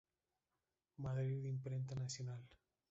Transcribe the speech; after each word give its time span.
Madrid 0.97 1.45
Imprenta 1.45 1.93
Nacional. 1.93 2.41